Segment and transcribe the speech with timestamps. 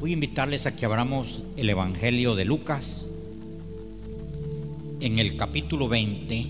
[0.00, 3.06] Voy a invitarles a que abramos el Evangelio de Lucas
[5.00, 6.46] en el capítulo 20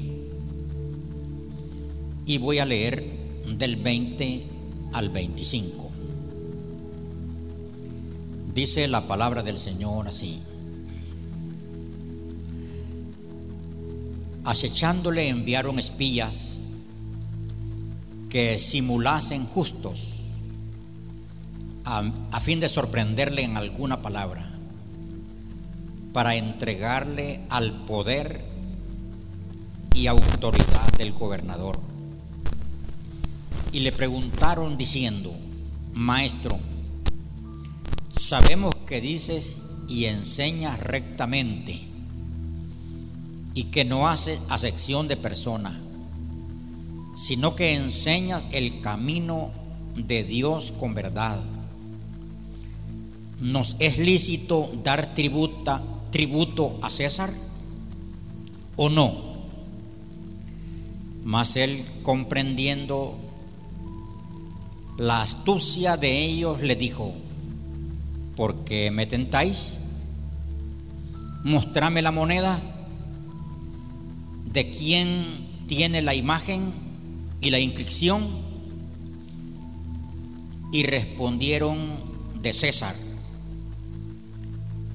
[2.26, 3.02] y voy a leer
[3.56, 4.42] del 20
[4.92, 5.88] al 25.
[8.54, 10.40] Dice la palabra del Señor así.
[14.44, 16.60] Acechándole enviaron espías
[18.28, 20.17] que simulasen justos
[21.88, 24.46] a, fin de sorprenderle en alguna palabra,
[26.12, 28.44] para entregarle al poder
[29.94, 31.80] y autoridad del gobernador.
[33.72, 35.34] Y le preguntaron diciendo,
[35.94, 36.58] Maestro,
[38.10, 41.80] sabemos que dices y enseñas rectamente
[43.54, 45.80] y que no haces acepción de persona,
[47.16, 49.50] sino que enseñas el camino
[49.96, 51.40] de Dios con verdad
[53.40, 57.32] ¿nos es lícito dar tributa, tributo a César
[58.76, 59.28] o no?
[61.24, 63.16] Mas él comprendiendo
[64.96, 67.12] la astucia de ellos le dijo,
[68.36, 69.80] ¿por qué me tentáis?
[71.44, 72.60] Mostrame la moneda
[74.52, 75.24] de quién
[75.66, 76.72] tiene la imagen
[77.40, 78.26] y la inscripción.
[80.72, 81.78] Y respondieron
[82.42, 82.94] de César.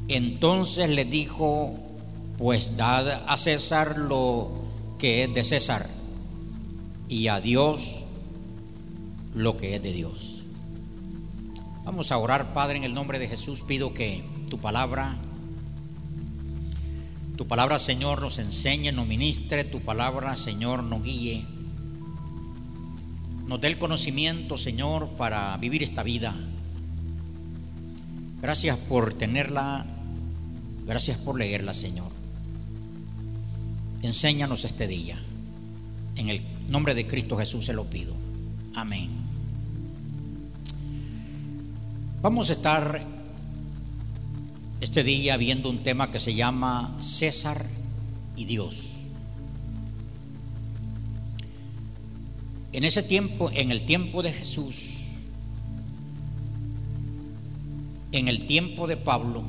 [0.08, 1.74] Entonces le dijo,
[2.38, 4.52] pues dad a César lo
[5.00, 5.88] que es de César
[7.10, 8.04] y a Dios
[9.34, 10.44] lo que es de Dios.
[11.86, 13.62] Vamos a orar, Padre, en el nombre de Jesús.
[13.62, 15.16] Pido que tu palabra,
[17.36, 21.46] tu palabra, Señor, nos enseñe, nos ministre, tu palabra, Señor, nos guíe.
[23.48, 26.34] Nos dé el conocimiento, Señor, para vivir esta vida.
[28.42, 29.86] Gracias por tenerla
[30.86, 32.12] Gracias por leerla, Señor.
[34.02, 35.18] Enséñanos este día.
[36.16, 38.14] En el nombre de Cristo Jesús se lo pido.
[38.76, 39.10] Amén.
[42.22, 43.02] Vamos a estar
[44.82, 47.66] este día viendo un tema que se llama César
[48.36, 48.92] y Dios.
[52.74, 55.04] En ese tiempo, en el tiempo de Jesús,
[58.12, 59.44] en el tiempo de Pablo,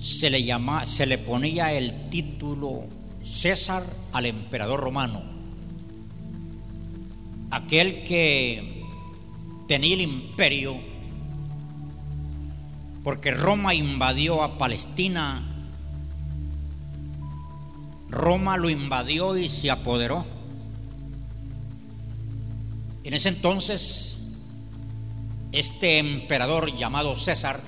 [0.00, 2.84] se le, llama, se le ponía el título
[3.22, 3.82] César
[4.12, 5.22] al emperador romano,
[7.50, 8.84] aquel que
[9.66, 10.76] tenía el imperio,
[13.02, 15.42] porque Roma invadió a Palestina,
[18.08, 20.24] Roma lo invadió y se apoderó.
[23.04, 24.18] En ese entonces,
[25.52, 27.60] este emperador llamado César,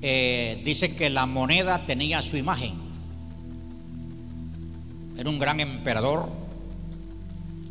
[0.00, 2.74] eh, dice que la moneda tenía su imagen.
[5.16, 6.30] Era un gran emperador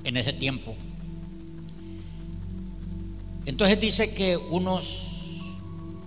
[0.03, 0.75] en ese tiempo.
[3.45, 5.07] Entonces dice que unos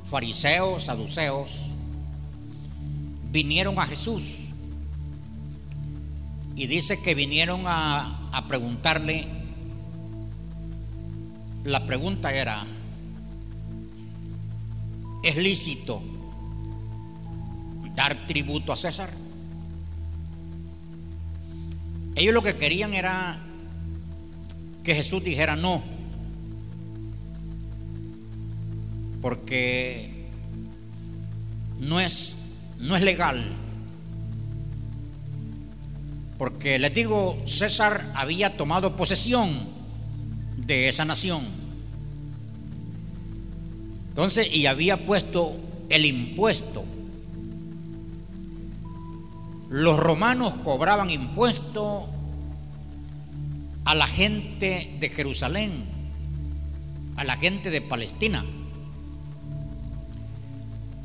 [0.04, 1.66] fariseos, saduceos,
[3.32, 4.22] vinieron a Jesús
[6.56, 9.26] y dice que vinieron a, a preguntarle,
[11.64, 12.66] la pregunta era,
[15.22, 16.02] ¿Es lícito
[17.94, 19.10] dar tributo a César?
[22.14, 23.38] Ellos lo que querían era
[24.82, 25.82] que Jesús dijera no,
[29.20, 30.26] porque
[31.78, 32.36] no es,
[32.78, 33.56] no es legal.
[36.38, 39.50] Porque les digo, César había tomado posesión
[40.56, 41.59] de esa nación.
[44.10, 45.56] Entonces, y había puesto
[45.88, 46.84] el impuesto.
[49.70, 52.06] Los romanos cobraban impuesto
[53.84, 55.84] a la gente de Jerusalén,
[57.16, 58.44] a la gente de Palestina.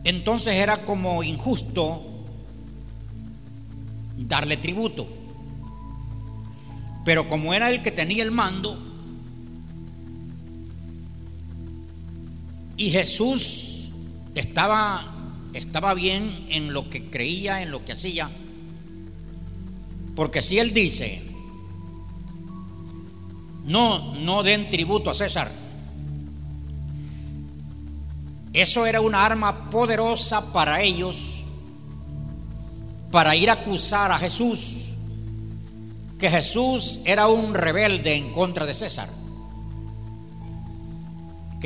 [0.04, 2.04] Entonces era como injusto
[4.18, 5.08] darle tributo.
[7.06, 8.95] Pero como era el que tenía el mando,
[12.78, 13.92] Y Jesús
[14.36, 15.14] estaba,
[15.54, 18.30] estaba bien en lo que creía, en lo que hacía.
[20.16, 21.22] Porque si él dice,
[23.66, 25.52] no, no den tributo a César.
[28.54, 31.32] Eso era una arma poderosa para ellos
[33.12, 34.86] para ir a acusar a Jesús
[36.20, 39.10] que Jesús era un rebelde en contra de César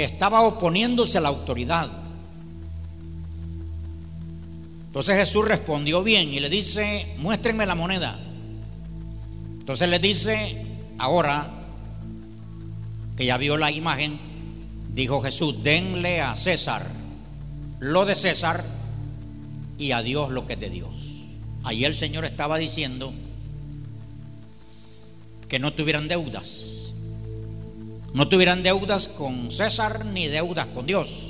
[0.04, 1.90] estaba oponiéndose a la autoridad.
[4.88, 8.20] Entonces Jesús respondió bien y le dice, muéstrenme la moneda.
[9.60, 10.66] Entonces le dice,
[10.98, 11.50] ahora
[13.16, 14.20] que ya vio la imagen,
[14.94, 16.88] dijo Jesús, denle a César
[17.80, 18.64] lo de César
[19.78, 20.90] y a Dios lo que es de Dios.
[21.64, 23.14] Ahí el Señor estaba diciendo
[25.48, 26.69] que no tuvieran deudas.
[28.14, 31.30] No tuvieran deudas con César ni deudas con Dios.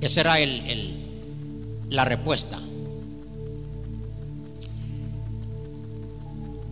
[0.00, 0.96] Esa era el,
[1.90, 2.58] la respuesta.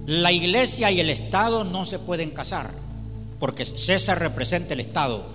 [0.07, 2.71] La iglesia y el Estado no se pueden casar,
[3.39, 5.27] porque César representa el Estado,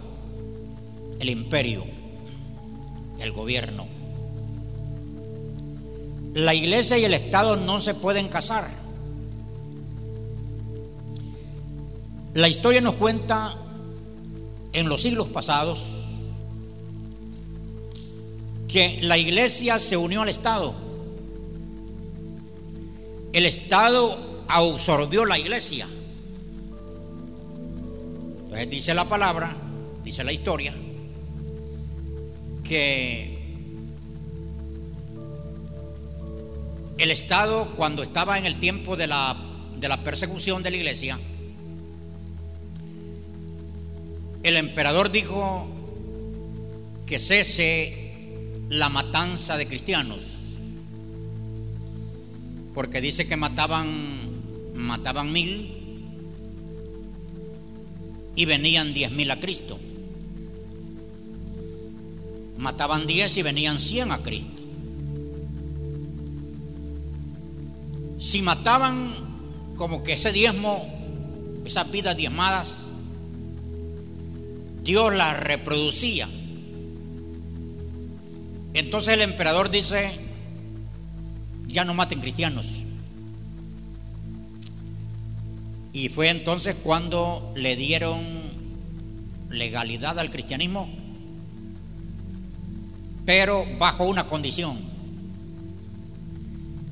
[1.19, 1.85] el imperio,
[3.19, 3.87] el gobierno.
[6.33, 8.82] La iglesia y el Estado no se pueden casar.
[12.33, 13.55] La historia nos cuenta
[14.73, 15.85] en los siglos pasados
[18.67, 20.73] que la iglesia se unió al Estado.
[23.33, 25.87] El Estado absorbió la iglesia.
[28.45, 29.55] Entonces dice la palabra,
[30.03, 30.73] dice la historia,
[32.63, 33.61] que
[36.97, 39.37] el Estado cuando estaba en el tiempo de la,
[39.77, 41.19] de la persecución de la iglesia,
[44.43, 45.67] el emperador dijo
[47.05, 48.03] que cese
[48.69, 50.23] la matanza de cristianos.
[52.73, 53.87] Porque dice que mataban,
[54.75, 55.73] mataban mil
[58.35, 59.79] y venían diez mil a Cristo.
[62.57, 64.61] Mataban diez y venían cien a Cristo.
[68.19, 69.13] Si mataban
[69.75, 70.87] como que ese diezmo,
[71.65, 72.92] esas vidas diezmadas,
[74.83, 76.27] Dios las reproducía
[78.73, 80.11] entonces el emperador dice,
[81.67, 82.67] ya no maten cristianos.
[85.93, 88.19] Y fue entonces cuando le dieron
[89.51, 90.89] legalidad al cristianismo,
[93.25, 94.79] pero bajo una condición,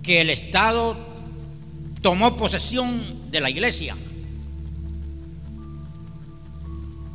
[0.04, 0.96] que el Estado
[2.02, 3.96] tomó posesión de la iglesia.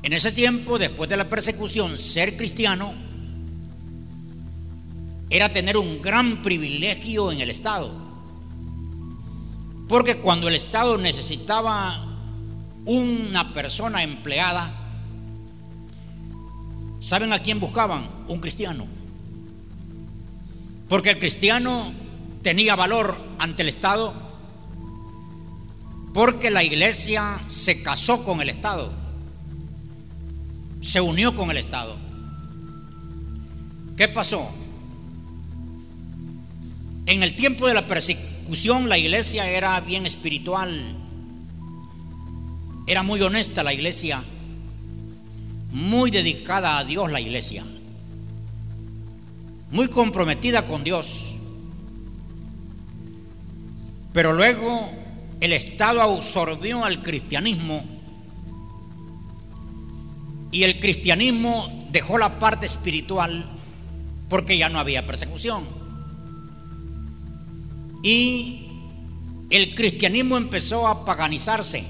[0.06, 2.94] En ese tiempo, después de la persecución, ser cristiano
[5.30, 7.92] era tener un gran privilegio en el Estado.
[9.88, 12.06] Porque cuando el Estado necesitaba
[12.84, 14.72] una persona empleada,
[17.00, 18.08] ¿saben a quién buscaban?
[18.28, 18.86] Un cristiano.
[20.88, 21.92] Porque el cristiano
[22.42, 24.14] tenía valor ante el Estado
[26.14, 29.05] porque la iglesia se casó con el Estado,
[30.86, 31.96] se unió con el Estado.
[33.96, 34.48] ¿Qué pasó?
[37.06, 40.96] En el tiempo de la persecución la iglesia era bien espiritual,
[42.86, 44.22] era muy honesta la iglesia,
[45.72, 47.64] muy dedicada a Dios la iglesia,
[49.72, 51.36] muy comprometida con Dios.
[54.12, 54.88] Pero luego
[55.40, 57.95] el Estado absorbió al cristianismo
[60.56, 63.44] y el cristianismo dejó la parte espiritual
[64.30, 65.66] porque ya no había persecución.
[68.02, 68.66] Y
[69.50, 71.84] el cristianismo empezó a paganizarse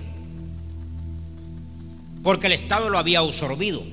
[2.25, 3.85] porque el Estado lo había absorbido.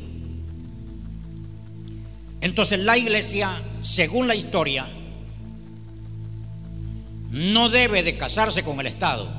[2.42, 4.88] Entonces la iglesia, según la historia,
[7.30, 9.30] no debe de casarse con el Estado.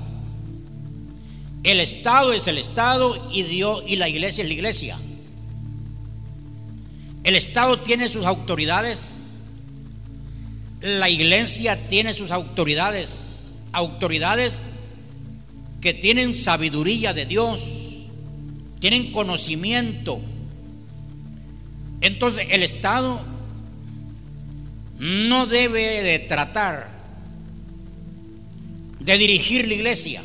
[1.64, 4.96] El Estado es el Estado y Dios y la iglesia es la iglesia.
[7.24, 9.22] El Estado tiene sus autoridades.
[10.82, 14.62] La iglesia tiene sus autoridades, autoridades
[15.80, 17.62] que tienen sabiduría de Dios,
[18.80, 20.20] tienen conocimiento.
[22.02, 23.18] Entonces el Estado
[24.98, 26.90] no debe de tratar
[29.00, 30.22] de dirigir la iglesia,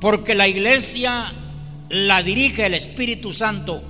[0.00, 1.30] porque la iglesia
[1.90, 3.82] la dirige el Espíritu Santo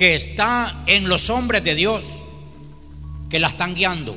[0.00, 2.04] que está en los hombres de Dios
[3.28, 4.16] que la están guiando.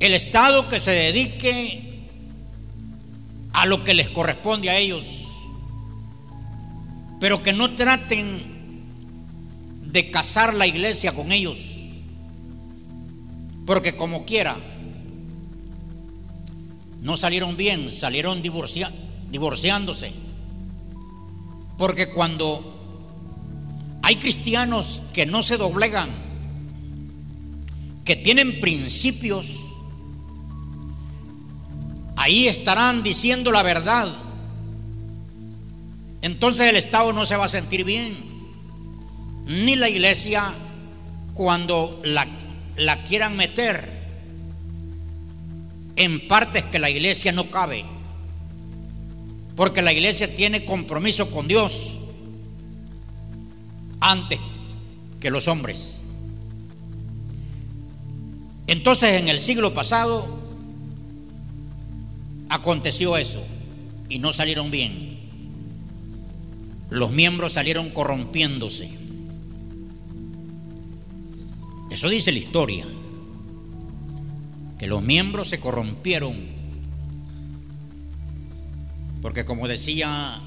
[0.00, 2.08] El Estado que se dedique
[3.52, 5.28] a lo que les corresponde a ellos,
[7.20, 8.42] pero que no traten
[9.92, 11.58] de casar la iglesia con ellos,
[13.64, 14.56] porque como quiera,
[17.00, 20.12] no salieron bien, salieron divorciándose.
[21.78, 22.77] Porque cuando
[24.08, 26.08] hay cristianos que no se doblegan,
[28.06, 29.44] que tienen principios,
[32.16, 34.08] ahí estarán diciendo la verdad.
[36.22, 38.16] Entonces el Estado no se va a sentir bien,
[39.44, 40.54] ni la iglesia
[41.34, 42.26] cuando la,
[42.78, 43.92] la quieran meter
[45.96, 47.84] en partes que la iglesia no cabe.
[49.54, 51.97] Porque la iglesia tiene compromiso con Dios
[54.00, 54.38] antes
[55.20, 55.98] que los hombres.
[58.66, 60.26] Entonces en el siglo pasado
[62.48, 63.42] aconteció eso
[64.08, 65.18] y no salieron bien.
[66.90, 68.90] Los miembros salieron corrompiéndose.
[71.90, 72.86] Eso dice la historia,
[74.78, 76.36] que los miembros se corrompieron,
[79.22, 80.40] porque como decía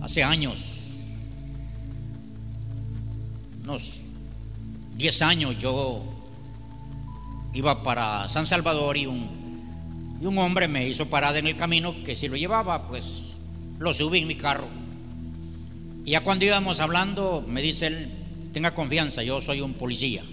[0.00, 0.69] hace años,
[3.70, 4.00] unos
[4.96, 6.02] 10 años yo
[7.54, 11.94] iba para San Salvador y un, y un hombre me hizo parada en el camino
[12.04, 13.36] que si lo llevaba, pues
[13.78, 14.66] lo subí en mi carro.
[16.04, 18.10] Y ya cuando íbamos hablando, me dice él,
[18.52, 20.24] tenga confianza, yo soy un policía.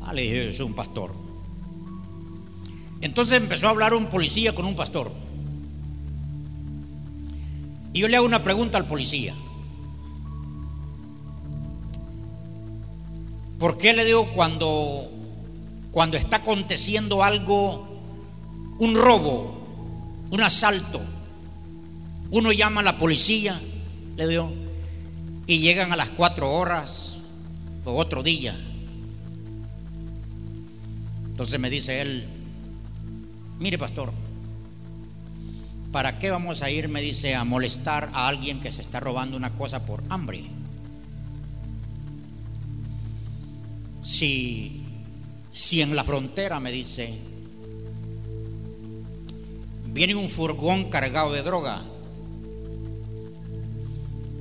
[0.00, 1.14] Ah, le dije, yo soy un pastor.
[3.02, 5.12] Entonces empezó a hablar un policía con un pastor.
[7.92, 9.32] Y yo le hago una pregunta al policía.
[13.62, 15.08] ¿Por qué le digo cuando,
[15.92, 17.96] cuando está aconteciendo algo,
[18.80, 19.54] un robo,
[20.32, 21.00] un asalto,
[22.32, 23.56] uno llama a la policía,
[24.16, 24.52] le digo,
[25.46, 27.18] y llegan a las cuatro horas
[27.84, 28.52] o otro día?
[31.26, 32.26] Entonces me dice él,
[33.60, 34.12] mire pastor,
[35.92, 39.36] ¿para qué vamos a ir, me dice, a molestar a alguien que se está robando
[39.36, 40.50] una cosa por hambre?
[44.22, 44.84] Si,
[45.52, 47.12] si en la frontera, me dice,
[49.86, 51.82] viene un furgón cargado de droga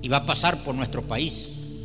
[0.03, 1.79] y va a pasar por nuestro país.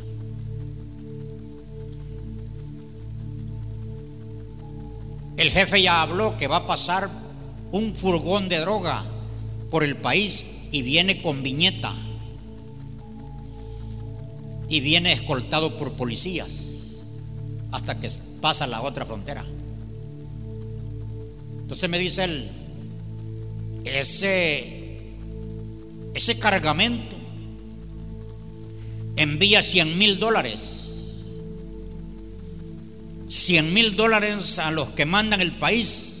[5.37, 7.09] El jefe ya habló que va a pasar
[7.71, 9.03] un furgón de droga
[9.71, 11.95] por el país y viene con viñeta
[14.69, 16.66] y viene escoltado por policías
[17.71, 18.09] hasta que
[18.41, 19.45] pasa la otra frontera.
[21.61, 22.49] Entonces me dice él,
[23.83, 25.13] ese,
[26.13, 27.15] ese cargamento
[29.17, 30.83] envía 100 mil dólares.
[33.27, 36.13] 100 mil dólares a los que mandan el país.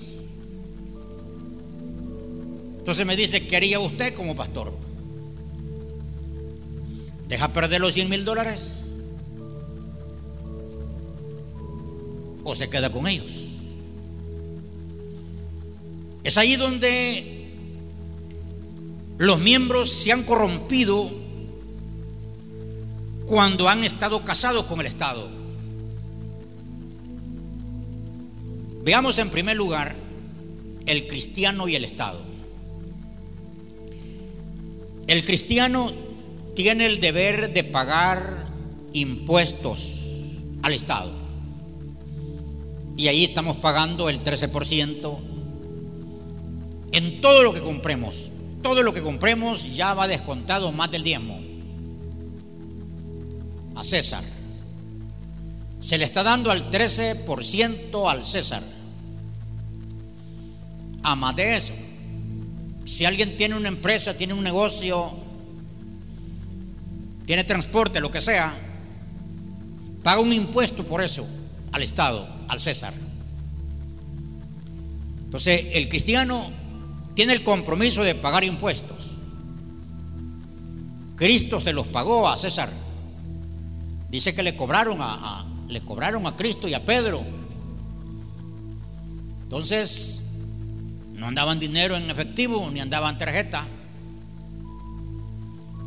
[2.79, 4.73] Entonces me dice, ¿qué haría usted como pastor?
[7.27, 8.86] ¿Deja perder los 100 mil dólares?
[12.47, 13.29] O se queda con ellos.
[16.23, 17.51] Es ahí donde
[19.17, 21.09] los miembros se han corrompido
[23.25, 25.29] cuando han estado casados con el Estado.
[28.83, 29.95] Veamos en primer lugar
[30.85, 32.21] el cristiano y el Estado.
[35.07, 35.91] El cristiano
[36.55, 38.47] tiene el deber de pagar
[38.93, 40.03] impuestos
[40.63, 41.26] al Estado.
[42.97, 45.17] Y ahí estamos pagando el 13%
[46.93, 48.31] en todo lo que compremos.
[48.63, 51.39] Todo lo que compremos ya va descontado más del diezmo.
[53.75, 54.23] A César.
[55.79, 58.63] Se le está dando al 13% al César.
[61.03, 61.73] A de eso.
[62.85, 65.11] Si alguien tiene una empresa, tiene un negocio,
[67.25, 68.57] tiene transporte, lo que sea,
[70.01, 71.27] paga un impuesto por eso
[71.71, 72.93] al Estado al César.
[75.25, 76.49] Entonces, el cristiano
[77.15, 78.97] tiene el compromiso de pagar impuestos.
[81.15, 82.69] Cristo se los pagó a César.
[84.09, 87.23] Dice que le cobraron a, le cobraron a Cristo y a Pedro.
[89.43, 90.23] Entonces,
[91.15, 93.67] no andaban dinero en efectivo ni andaban tarjeta.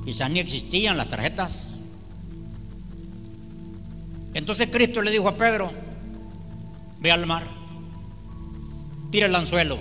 [0.05, 1.79] Quizás ni existían las tarjetas.
[4.35, 5.71] Entonces Cristo le dijo a Pedro,
[7.01, 7.47] ve al mar,
[9.11, 9.79] tira el anzuelo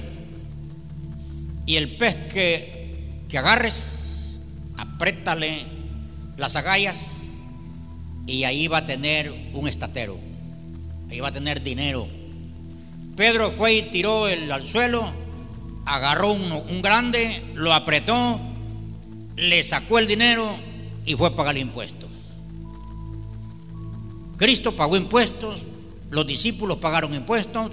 [1.65, 4.39] y el pez que, que agarres,
[4.77, 5.65] apriétale
[6.37, 7.23] las agallas
[8.25, 10.17] y ahí va a tener un estatero,
[11.09, 12.07] ahí va a tener dinero.
[13.15, 15.09] Pedro fue y tiró el anzuelo,
[15.85, 18.39] agarró un, un grande, lo apretó
[19.39, 20.53] le sacó el dinero
[21.05, 22.09] y fue a pagar impuestos.
[24.37, 25.65] Cristo pagó impuestos,
[26.09, 27.71] los discípulos pagaron impuestos,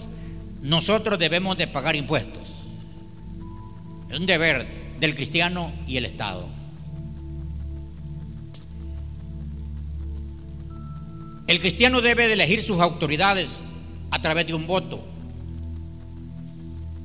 [0.63, 2.49] nosotros debemos de pagar impuestos.
[4.11, 4.67] Es un deber
[5.01, 6.47] del cristiano y el Estado.
[11.47, 13.65] El cristiano debe de elegir sus autoridades
[14.11, 15.01] a través de un voto.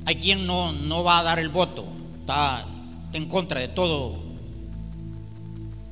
[0.04, 1.86] Hay quien no, no va a dar el voto,
[2.20, 2.66] está,
[3.12, 4.20] en contra de todo,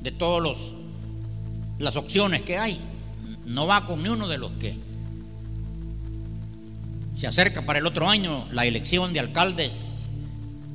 [0.01, 0.73] de todas
[1.79, 2.77] las opciones que hay.
[3.45, 4.90] No va con ni uno de los que
[7.21, 10.07] se acerca para el otro año la elección de alcaldes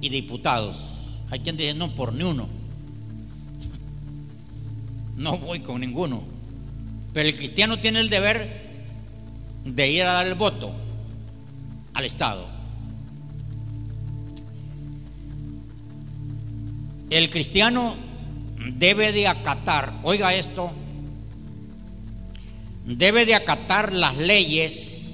[0.01, 0.77] y diputados.
[1.29, 2.47] Hay quien dice, no, por ni uno.
[5.17, 6.23] No voy con ninguno.
[7.13, 8.49] Pero el cristiano tiene el deber
[9.65, 10.73] de ir a dar el voto
[11.95, 12.47] al Estado.
[17.11, 17.97] El cristiano
[18.77, 20.71] debe de acatar, oiga esto,
[22.85, 25.06] debe de acatar las leyes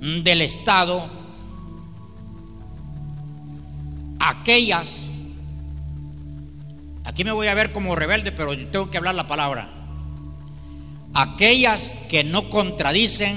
[0.00, 1.06] del Estado,
[4.18, 5.12] aquellas,
[7.04, 9.68] aquí me voy a ver como rebelde, pero yo tengo que hablar la palabra,
[11.14, 13.36] aquellas que no contradicen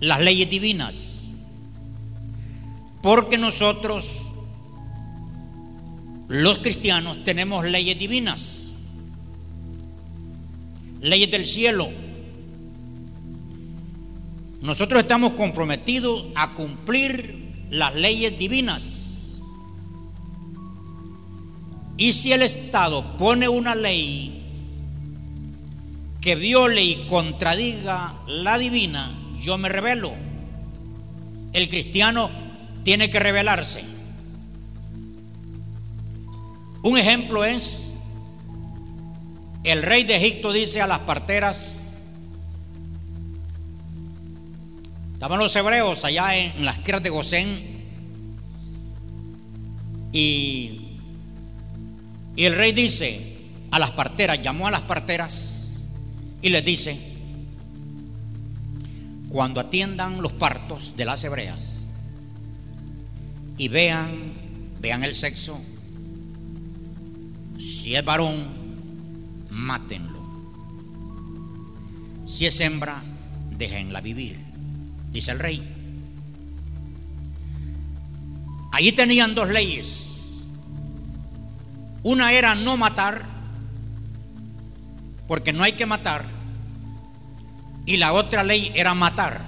[0.00, 1.22] las leyes divinas,
[3.02, 4.26] porque nosotros
[6.28, 8.68] los cristianos tenemos leyes divinas,
[11.00, 12.03] leyes del cielo.
[14.64, 19.40] Nosotros estamos comprometidos a cumplir las leyes divinas.
[21.98, 24.42] Y si el Estado pone una ley
[26.22, 30.14] que viole y contradiga la divina, yo me revelo.
[31.52, 32.30] El cristiano
[32.84, 33.84] tiene que rebelarse.
[36.82, 37.92] Un ejemplo es,
[39.62, 41.76] el rey de Egipto dice a las parteras,
[45.24, 47.48] estaban los hebreos allá en, las tierras de Gosén,
[50.12, 50.98] y,
[52.36, 53.38] el rey dice
[53.70, 55.76] a las parteras, llamó a las parteras
[56.42, 56.98] y les dice,
[59.30, 61.78] cuando atiendan los partos de las hebreas
[63.56, 64.10] y vean,
[64.78, 65.58] vean el sexo,
[67.56, 68.36] si es varón,
[69.48, 70.22] mátenlo.
[72.26, 73.02] Si es hembra,
[73.56, 74.43] déjenla vivir,
[75.14, 75.62] dice el rey.
[78.72, 80.00] Allí tenían dos leyes.
[82.02, 83.24] Una era no matar,
[85.28, 86.24] porque no hay que matar.
[87.86, 89.42] Y la otra ley era matar.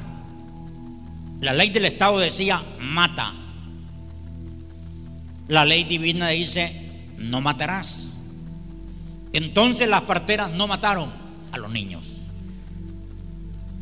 [1.40, 3.35] La ley del Estado decía mata.
[5.48, 8.14] La ley divina dice no matarás.
[9.33, 11.11] Entonces las parteras no mataron
[11.50, 12.15] a los niños.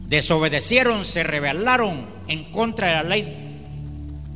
[0.09, 3.45] Desobedecieron, se rebelaron en contra de la ley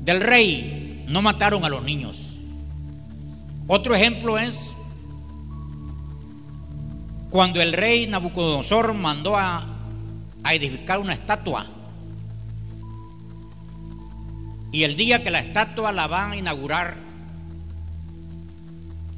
[0.00, 1.04] del rey.
[1.09, 2.37] No mataron a los niños.
[3.66, 4.70] Otro ejemplo es
[7.31, 9.66] cuando el rey Nabucodonosor mandó a,
[10.42, 11.66] a edificar una estatua.
[14.72, 16.96] Y el día que la estatua la van a inaugurar,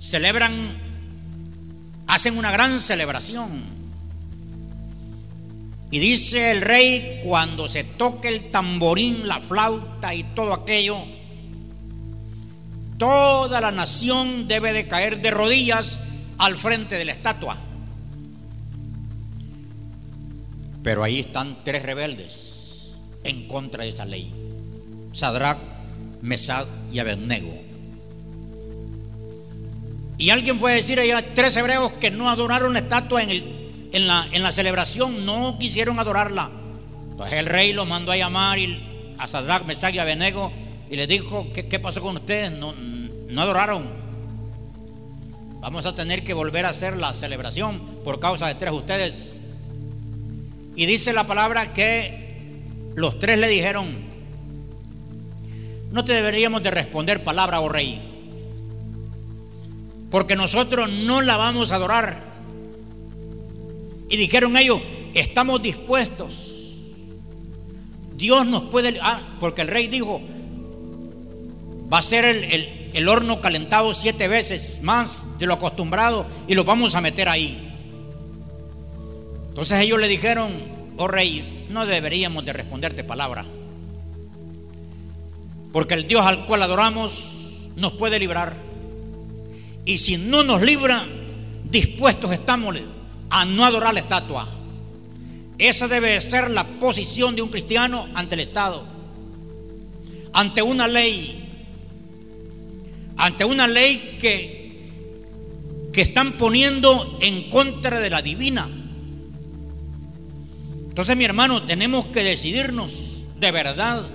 [0.01, 0.53] celebran
[2.11, 3.80] hacen una gran celebración.
[5.91, 10.99] Y dice el rey, cuando se toque el tamborín, la flauta y todo aquello,
[12.97, 16.01] toda la nación debe de caer de rodillas
[16.39, 17.57] al frente de la estatua.
[20.83, 22.93] Pero ahí están tres rebeldes
[23.25, 24.33] en contra de esa ley.
[25.13, 25.59] Sadrach,
[26.23, 27.53] Mesad y Abednego.
[30.19, 33.60] Y alguien puede decir, hay tres hebreos que no adoraron la estatua en, el,
[33.93, 36.51] en, la, en la celebración, no quisieron adorarla.
[37.11, 38.59] Entonces el rey los mandó a llamar
[39.19, 40.53] a Sadrach, Mesach y Abednego
[40.91, 42.53] y les dijo, ¿qué, pasó con ustedes?
[42.53, 43.89] No, no adoraron.
[45.61, 49.37] Vamos a tener que volver a hacer la celebración por causa de tres ustedes.
[50.75, 52.63] Y dice la palabra que
[52.95, 53.87] los tres le dijeron,
[55.91, 58.11] no te deberíamos de responder palabra, oh rey
[60.11, 62.30] porque nosotros no la vamos a adorar.
[64.11, 64.81] Y dijeron ellos,
[65.15, 66.49] estamos dispuestos.
[68.17, 70.21] Dios nos puede, ah, porque el rey dijo,
[71.91, 76.65] va a ser el, el horno calentado siete veces más de lo acostumbrado y lo
[76.65, 77.57] vamos a meter ahí.
[79.49, 80.51] Entonces ellos le dijeron,
[80.97, 83.45] oh rey, no deberíamos de responderte palabra,
[85.73, 87.31] porque el Dios al cual adoramos
[87.77, 88.57] nos puede librar.
[89.85, 91.05] Y si no nos libra,
[91.71, 92.77] dispuestos estamos
[93.31, 94.49] a no adorar la estatua.
[95.59, 98.85] Esa debe ser la posición de un cristiano ante el Estado,
[100.33, 101.49] ante una ley,
[103.17, 104.91] ante una ley que,
[105.93, 108.69] que están poniendo en contra de la divina.
[110.89, 114.07] Entonces, mi hermano, tenemos que decidirnos de verdad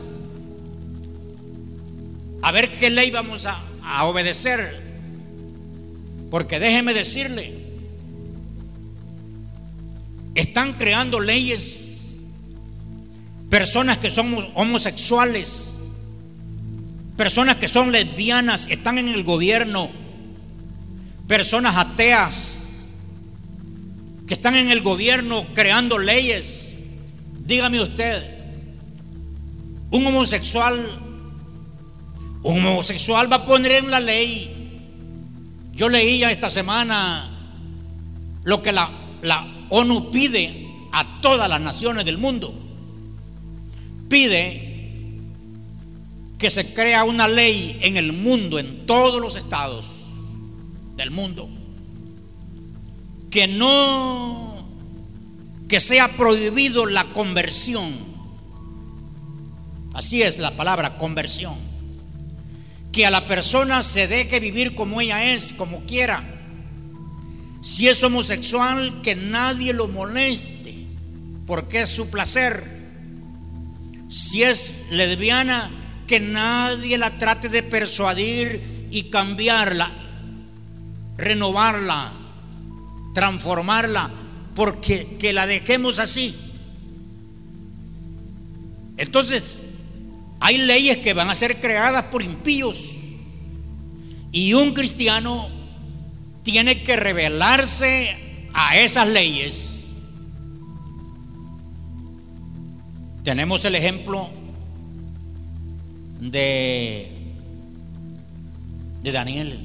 [2.41, 4.83] a ver qué ley vamos a, a obedecer.
[6.29, 7.64] Porque déjeme decirle,
[10.35, 12.15] están creando leyes,
[13.49, 15.79] personas que son homosexuales,
[17.15, 19.89] personas que son lesbianas, están en el gobierno,
[21.27, 22.83] personas ateas,
[24.27, 26.73] que están en el gobierno creando leyes.
[27.45, 28.23] Dígame usted,
[29.91, 31.01] un homosexual,
[32.43, 34.51] un homosexual va a poner en la ley.
[35.73, 37.31] Yo leía esta semana
[38.43, 38.89] lo que la,
[39.21, 42.53] la ONU pide a todas las naciones del mundo,
[44.09, 44.73] pide
[46.37, 49.87] que se crea una ley en el mundo, en todos los estados
[50.95, 51.49] del mundo,
[53.29, 54.65] que no,
[55.67, 57.91] que sea prohibido la conversión.
[59.93, 61.55] Así es la palabra conversión.
[62.91, 66.34] Que a la persona se deje vivir como ella es, como quiera
[67.65, 70.85] si es homosexual, que nadie lo moleste,
[71.47, 72.63] porque es su placer.
[74.07, 75.71] Si es lesbiana,
[76.05, 79.91] que nadie la trate de persuadir y cambiarla,
[81.17, 82.13] renovarla,
[83.15, 84.11] transformarla,
[84.53, 86.35] porque que la dejemos así.
[88.97, 89.57] Entonces,
[90.39, 92.91] hay leyes que van a ser creadas por impíos.
[94.31, 95.54] Y un cristiano
[96.45, 98.15] tiene que revelarse
[98.53, 99.87] a esas leyes.
[103.23, 104.29] Tenemos el ejemplo
[106.21, 107.11] de,
[109.01, 109.59] de Daniel.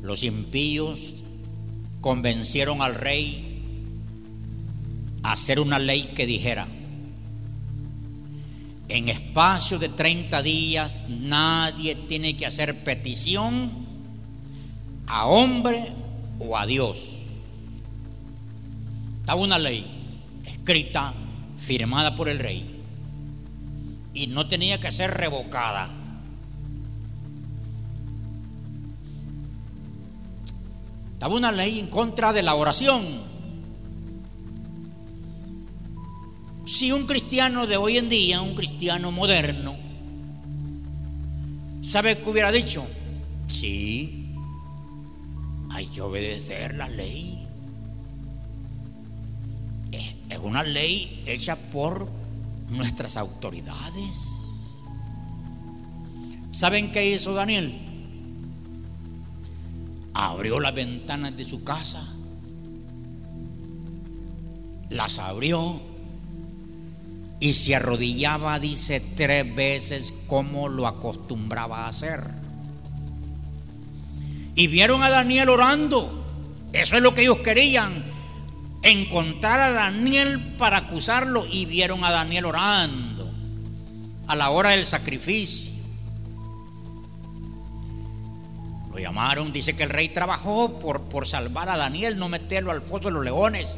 [0.00, 1.16] Los impíos
[2.00, 3.90] convencieron al rey
[5.24, 6.68] a hacer una ley que dijera,
[8.94, 13.68] en espacio de 30 días nadie tiene que hacer petición
[15.08, 15.92] a hombre
[16.38, 17.16] o a Dios.
[19.18, 19.84] Estaba una ley
[20.46, 21.12] escrita,
[21.58, 22.82] firmada por el rey,
[24.12, 25.90] y no tenía que ser revocada.
[31.14, 33.02] Estaba una ley en contra de la oración.
[36.74, 39.76] Si un cristiano de hoy en día, un cristiano moderno,
[41.82, 42.84] ¿sabe qué hubiera dicho?
[43.46, 44.34] Sí,
[45.70, 47.46] hay que obedecer la ley.
[49.92, 52.08] Es una ley hecha por
[52.70, 54.16] nuestras autoridades.
[56.50, 57.72] ¿Saben qué hizo Daniel?
[60.12, 62.04] Abrió las ventanas de su casa,
[64.90, 65.93] las abrió
[67.44, 72.24] y se arrodillaba, dice, tres veces como lo acostumbraba a hacer.
[74.54, 76.24] Y vieron a Daniel orando.
[76.72, 78.02] Eso es lo que ellos querían.
[78.80, 81.44] Encontrar a Daniel para acusarlo.
[81.44, 83.30] Y vieron a Daniel orando
[84.26, 85.74] a la hora del sacrificio.
[88.90, 92.80] Lo llamaron, dice que el rey trabajó por, por salvar a Daniel, no meterlo al
[92.80, 93.76] foso de los leones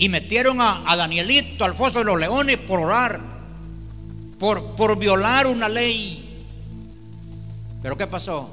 [0.00, 3.20] y metieron a, Danielito al foso de los leones por orar,
[4.38, 6.42] por, por violar una ley.
[7.82, 8.50] Pero ¿qué pasó?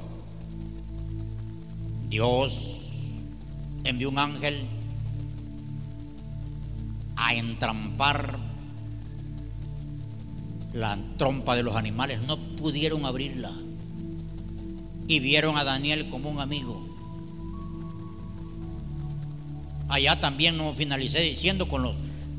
[2.10, 2.90] Dios
[3.82, 4.68] envió un ángel
[7.16, 8.38] a entrampar
[10.74, 12.20] la trompa de los animales.
[12.26, 13.52] No pudieron abrirla.
[15.06, 16.87] Y vieron a Daniel como un amigo.
[19.88, 21.96] Allá también no finalicé diciendo con los,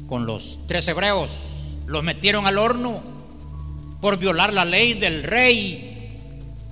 [0.07, 1.31] con los tres hebreos.
[1.87, 3.01] Los metieron al horno
[4.01, 5.85] por violar la ley del rey.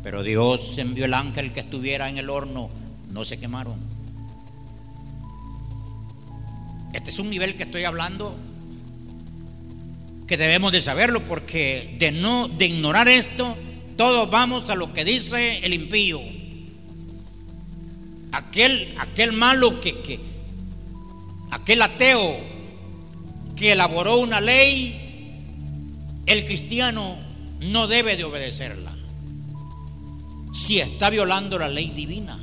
[0.03, 2.69] Pero Dios envió el ángel que estuviera en el horno.
[3.09, 3.79] No se quemaron.
[6.93, 8.35] Este es un nivel que estoy hablando
[10.27, 13.55] que debemos de saberlo porque de no de ignorar esto
[13.95, 16.19] todos vamos a lo que dice el impío
[18.33, 20.19] aquel aquel malo que, que,
[21.51, 22.37] aquel ateo
[23.55, 24.95] que elaboró una ley,
[26.25, 27.17] el cristiano
[27.59, 28.93] no debe de obedecerla.
[30.53, 32.39] si está violando la ley divina.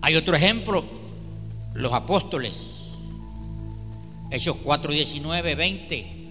[0.00, 0.84] Hay otro ejemplo,
[1.74, 2.80] los apóstoles,
[4.30, 6.30] Hechos 4, 19, 20.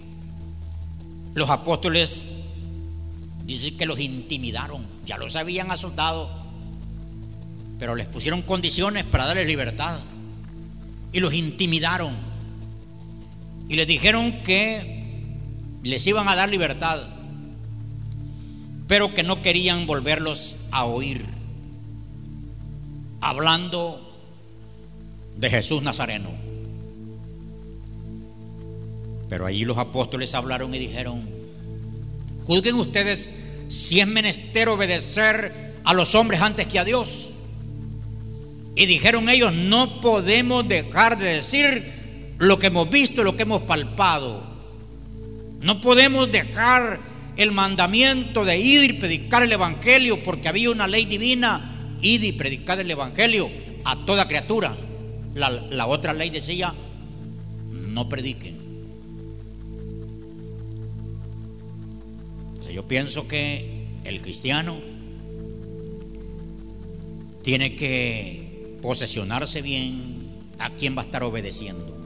[1.34, 2.30] Los apóstoles
[3.44, 6.30] dicen que los intimidaron, ya los habían asustado,
[7.80, 9.98] pero les pusieron condiciones para darles libertad
[11.12, 12.14] y los intimidaron
[13.70, 15.38] y les dijeron que
[15.82, 17.00] les iban a dar libertad,
[18.86, 21.24] pero que no querían volverlos a oír
[23.22, 24.06] hablando
[25.38, 26.30] de Jesús Nazareno.
[29.30, 31.26] Pero allí los apóstoles hablaron y dijeron,
[32.42, 33.30] juzguen ustedes
[33.68, 37.29] si es menester obedecer a los hombres antes que a Dios.
[38.80, 41.84] Y dijeron ellos, no podemos dejar de decir
[42.38, 44.42] lo que hemos visto, lo que hemos palpado.
[45.60, 46.98] No podemos dejar
[47.36, 52.32] el mandamiento de ir y predicar el Evangelio porque había una ley divina, ir y
[52.32, 53.50] predicar el Evangelio
[53.84, 54.74] a toda criatura.
[55.34, 56.72] La, la otra ley decía,
[57.70, 58.58] no prediquen.
[62.72, 64.76] yo pienso que el cristiano
[67.42, 68.39] tiene que
[68.82, 71.96] posesionarse bien a quién va a estar obedeciendo.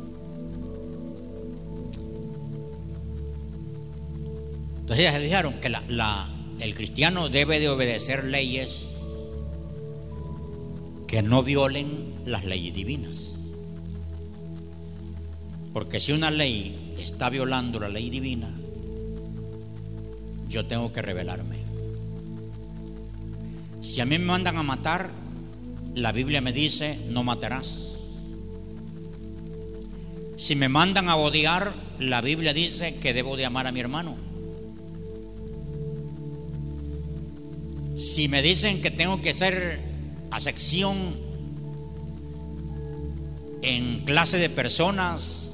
[4.80, 5.72] Entonces ellas dijeron que
[6.60, 8.90] el cristiano debe de obedecer leyes
[11.06, 13.36] que no violen las leyes divinas.
[15.72, 18.50] Porque si una ley está violando la ley divina,
[20.48, 21.58] yo tengo que rebelarme.
[23.80, 25.10] Si a mí me mandan a matar,
[25.94, 27.98] la Biblia me dice, no matarás.
[30.36, 34.16] Si me mandan a odiar, la Biblia dice que debo de amar a mi hermano.
[37.96, 39.80] Si me dicen que tengo que ser
[40.30, 40.96] a sección
[43.62, 45.44] en clase de personas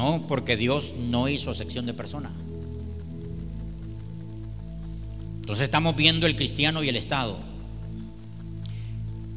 [0.00, 2.32] No, porque Dios no hizo sección de personas.
[5.50, 7.36] Entonces estamos viendo el cristiano y el Estado.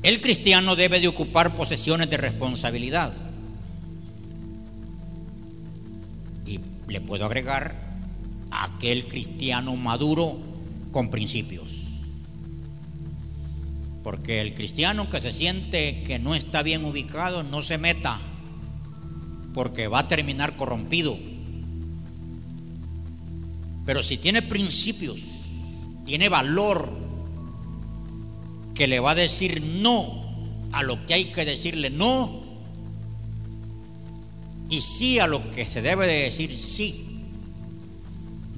[0.04, 3.12] El cristiano debe de ocupar posesiones de responsabilidad.
[6.46, 7.74] Y le puedo agregar
[8.52, 10.38] aquel cristiano maduro
[10.92, 11.88] con principios.
[14.04, 18.20] Porque el cristiano que se siente que no está bien ubicado no se meta
[19.56, 21.18] porque va a terminar corrompido.
[23.88, 25.33] Pero si tiene principios,
[26.06, 26.90] tiene valor,
[28.74, 30.24] que le va a decir no
[30.72, 32.42] a lo que hay que decirle no,
[34.70, 37.22] y sí a lo que se debe de decir sí.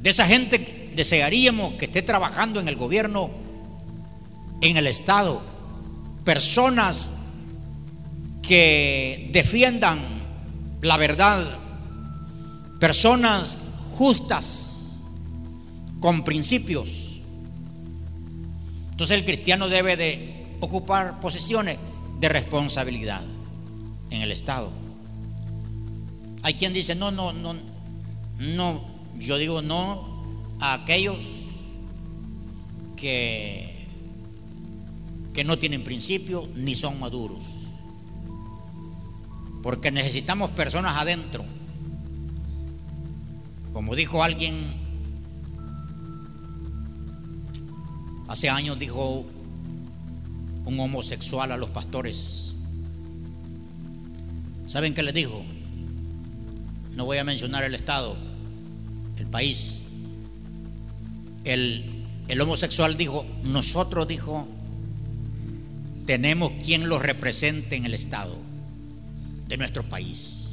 [0.01, 3.29] De esa gente desearíamos que esté trabajando en el gobierno,
[4.61, 5.41] en el Estado,
[6.23, 7.11] personas
[8.41, 9.99] que defiendan
[10.81, 11.43] la verdad,
[12.79, 13.57] personas
[13.93, 14.91] justas,
[15.99, 17.04] con principios.
[18.95, 21.77] Entonces el cristiano debe de ocupar posiciones
[22.19, 23.21] de responsabilidad
[24.09, 24.71] en el Estado.
[26.43, 27.55] Hay quien dice, no, no, no,
[28.39, 28.81] no,
[29.19, 30.23] yo digo no
[30.61, 31.21] a aquellos
[32.95, 33.87] que,
[35.33, 37.55] que no tienen principio ni son maduros
[39.65, 41.43] porque necesitamos personas adentro.
[43.73, 44.53] Como dijo alguien,
[48.27, 49.25] hace años dijo
[50.65, 52.55] un homosexual a los pastores.
[54.67, 55.43] ¿Saben qué les dijo?
[56.95, 58.15] No voy a mencionar el estado,
[59.17, 59.81] el país.
[61.43, 64.47] El, el homosexual dijo, nosotros dijo,
[66.05, 68.35] tenemos quien los represente en el estado
[69.47, 70.49] de nuestro país.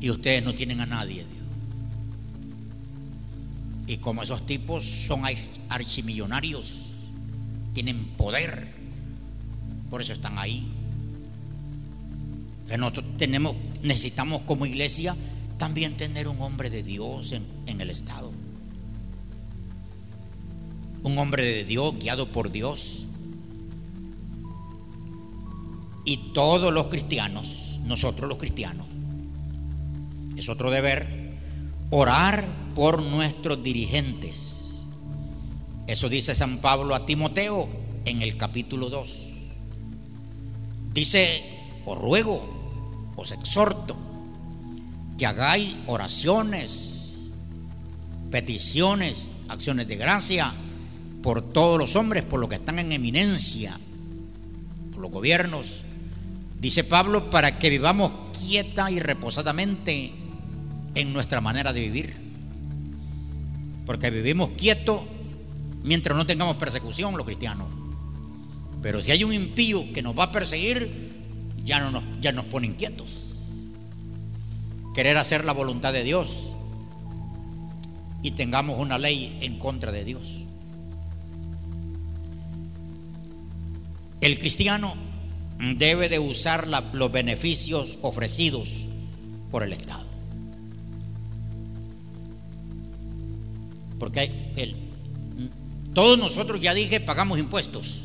[0.00, 1.28] Y ustedes no tienen a nadie, Dios.
[3.86, 5.24] Y como esos tipos son
[5.74, 7.08] archimillonarios,
[7.72, 8.72] tienen poder,
[9.90, 10.66] por eso están ahí.
[12.78, 15.16] nosotros tenemos, necesitamos como iglesia
[15.58, 18.30] también tener un hombre de Dios en, en el Estado.
[21.02, 23.04] Un hombre de Dios guiado por Dios.
[26.04, 28.86] Y todos los cristianos nosotros los cristianos.
[30.36, 31.32] Es otro deber
[31.90, 34.51] orar por nuestros dirigentes.
[35.86, 37.68] Eso dice San Pablo a Timoteo
[38.04, 39.28] en el capítulo 2.
[40.92, 41.42] Dice,
[41.84, 43.96] os ruego, os exhorto,
[45.18, 46.92] que hagáis oraciones
[48.32, 50.52] peticiones, acciones de gracia
[51.22, 53.78] por todos los hombres, por los que están en eminencia,
[54.90, 55.82] por los gobiernos.
[56.60, 60.12] Dice Pablo, para que vivamos quieta y reposadamente
[60.94, 62.16] en nuestra manera de vivir.
[63.86, 65.02] Porque vivimos quietos
[65.84, 67.68] mientras no tengamos persecución los cristianos.
[68.82, 71.12] Pero si hay un impío que nos va a perseguir,
[71.64, 73.36] ya, no nos, ya nos ponen quietos.
[74.94, 76.52] Querer hacer la voluntad de Dios
[78.22, 80.42] y tengamos una ley en contra de Dios.
[84.20, 84.94] El cristiano
[85.76, 88.86] debe de usar los beneficios ofrecidos
[89.50, 90.04] por el Estado.
[93.98, 94.32] Porque el,
[95.94, 98.02] todos nosotros, ya dije, pagamos impuestos.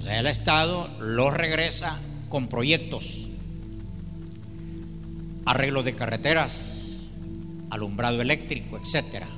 [0.00, 1.98] Sea, el Estado los regresa
[2.30, 3.28] con proyectos,
[5.44, 7.08] arreglo de carreteras,
[7.68, 9.28] alumbrado eléctrico, etcétera.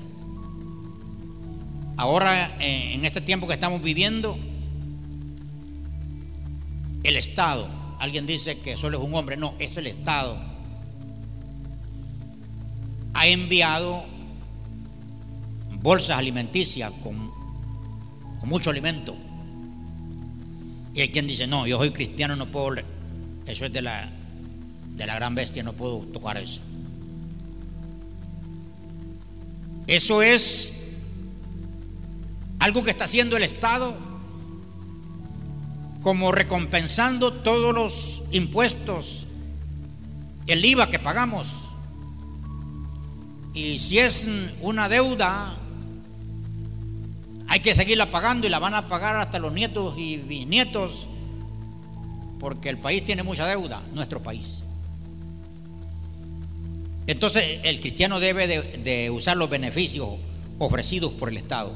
[1.96, 4.38] Ahora, eh, en este tiempo que estamos viviendo,
[7.02, 10.38] el Estado, alguien dice que solo es un hombre, no, es el Estado,
[13.14, 14.04] ha enviado
[15.82, 17.30] bolsas alimenticias con,
[18.44, 19.16] mucho alimento.
[20.94, 22.74] Y hay quien dice, no, yo soy cristiano, no puedo,
[23.46, 24.10] eso es de la,
[24.96, 26.60] de la gran bestia, no puedo tocar eso.
[29.86, 30.72] Eso es
[32.58, 33.96] algo que está haciendo el Estado
[36.02, 39.28] como recompensando todos los impuestos,
[40.46, 41.68] el IVA que pagamos.
[43.54, 44.28] Y si es
[44.60, 45.56] una deuda,
[47.52, 51.06] hay que seguirla pagando y la van a pagar hasta los nietos y bisnietos,
[52.40, 54.62] porque el país tiene mucha deuda, nuestro país.
[57.06, 60.08] Entonces el cristiano debe de, usar los beneficios
[60.58, 61.74] ofrecidos por el Estado.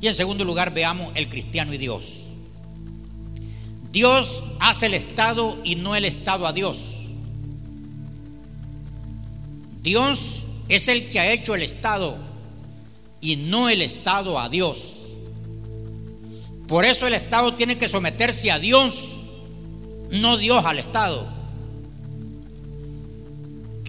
[0.00, 2.24] Y en segundo lugar veamos el cristiano y Dios.
[3.92, 6.82] Dios hace el Estado y no el Estado a Dios.
[9.80, 12.33] Dios es el que ha hecho el Estado
[13.24, 14.98] y no el Estado a Dios.
[16.68, 19.14] Por eso el Estado tiene que someterse a Dios,
[20.10, 21.26] no Dios al Estado.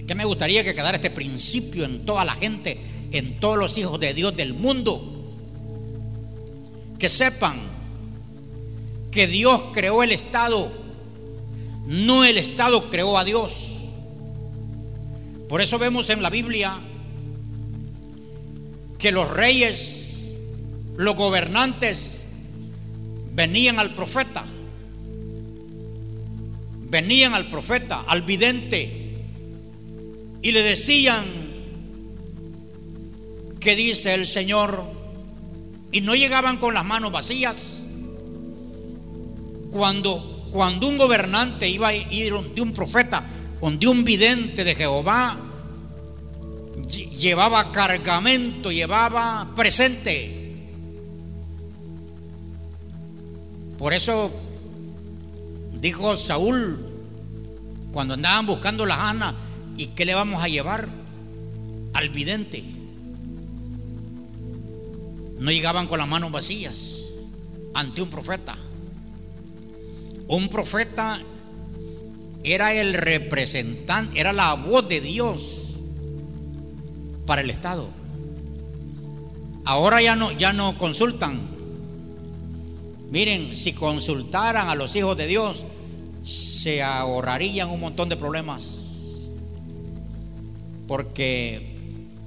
[0.07, 2.79] Que me gustaría que quedara este principio en toda la gente,
[3.11, 5.11] en todos los hijos de Dios del mundo
[6.97, 7.59] que sepan
[9.11, 10.71] que Dios creó el Estado,
[11.85, 13.71] no el Estado creó a Dios.
[15.49, 16.79] Por eso vemos en la Biblia
[19.05, 20.33] que los reyes,
[20.97, 22.21] los gobernantes,
[23.35, 24.43] venían al profeta,
[26.89, 29.21] venían al profeta, al vidente,
[30.41, 31.23] y le decían,
[33.59, 34.83] que dice el Señor
[35.91, 37.81] y no llegaban con las manos vacías.
[39.69, 43.23] Cuando, cuando un gobernante iba a ir de un profeta,
[43.61, 45.44] de un vidente de Jehová,
[46.87, 50.31] llevaba cargamento, llevaba presente.
[53.77, 54.31] Por eso
[55.73, 56.79] dijo Saúl,
[57.91, 59.35] cuando andaban buscando las Ana,
[59.77, 60.87] ¿y qué le vamos a llevar?
[61.93, 62.63] Al vidente
[65.39, 67.03] no llegaban con las manos vacías
[67.73, 68.55] ante un profeta.
[70.27, 71.21] Un profeta
[72.43, 75.64] era el representante, era la voz de Dios
[77.25, 77.89] para el Estado.
[79.65, 81.39] Ahora ya no, ya no consultan.
[83.09, 85.65] Miren, si consultaran a los hijos de Dios,
[86.23, 88.81] se ahorrarían un montón de problemas.
[90.87, 91.75] Porque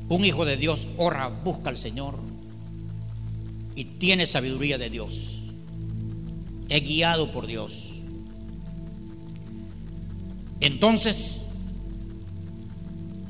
[0.09, 2.19] un hijo de Dios ora, busca al Señor
[3.75, 5.43] y tiene sabiduría de Dios.
[6.69, 7.95] Es guiado por Dios.
[10.61, 11.43] Entonces,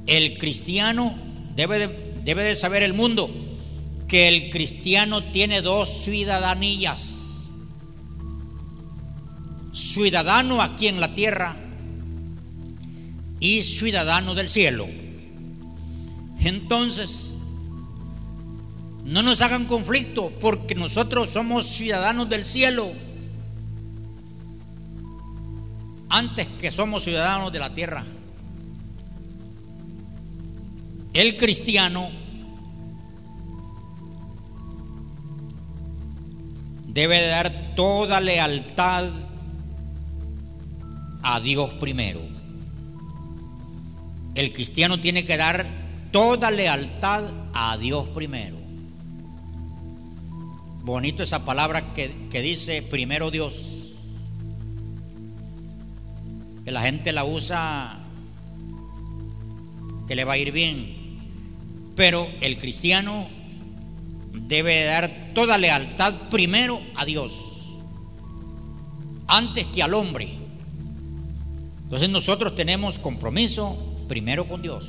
[0.06, 1.14] el cristiano
[1.58, 1.88] debe de,
[2.22, 3.28] debe de saber el mundo
[4.06, 7.16] que el cristiano tiene dos ciudadanías.
[9.72, 11.56] Ciudadano aquí en la tierra
[13.40, 14.86] y ciudadano del cielo.
[16.38, 17.34] Entonces,
[19.04, 22.88] no nos hagan conflicto porque nosotros somos ciudadanos del cielo
[26.08, 28.06] antes que somos ciudadanos de la tierra.
[31.18, 32.10] El cristiano
[36.86, 39.10] debe dar toda lealtad
[41.24, 42.20] a Dios primero.
[44.36, 45.66] el cristiano tiene que dar
[46.12, 48.56] toda lealtad a Dios primero.
[50.84, 53.96] Bonito esa palabra que, que dice primero Dios.
[56.64, 57.98] Que la gente la usa
[60.06, 60.97] que le va a ir bien.
[61.98, 63.26] Pero el cristiano
[64.32, 67.32] debe dar toda lealtad primero a Dios,
[69.26, 70.28] antes que al hombre.
[71.82, 73.76] Entonces nosotros tenemos compromiso
[74.06, 74.88] primero con Dios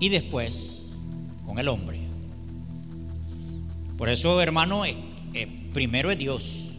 [0.00, 0.80] y después
[1.46, 2.00] con el hombre.
[3.96, 4.96] Por eso, hermano, eh,
[5.32, 6.70] eh, primero es Dios.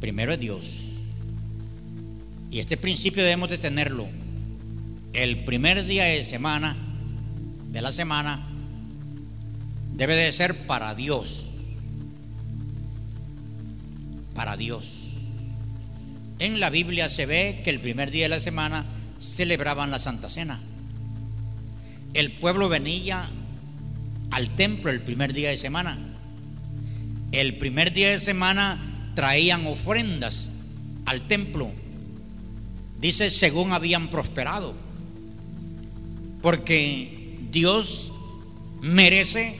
[0.00, 0.64] Primero es Dios.
[2.50, 4.17] Y este principio debemos de tenerlo.
[5.12, 6.76] El primer día de semana,
[7.70, 8.46] de la semana,
[9.94, 11.46] debe de ser para Dios.
[14.34, 14.98] Para Dios.
[16.38, 18.84] En la Biblia se ve que el primer día de la semana
[19.18, 20.60] celebraban la Santa Cena.
[22.14, 23.28] El pueblo venía
[24.30, 25.98] al templo el primer día de semana.
[27.32, 28.78] El primer día de semana
[29.14, 30.50] traían ofrendas
[31.06, 31.70] al templo.
[33.00, 34.74] Dice, según habían prosperado.
[36.42, 38.12] Porque Dios
[38.80, 39.56] merece